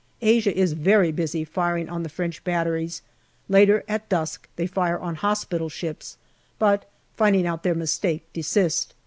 [0.23, 3.03] Asia is very busy firing on the French batteries;
[3.47, 6.17] later, at dusk, they fire on hospital ships,
[6.57, 8.95] but finding out their mistake, desist.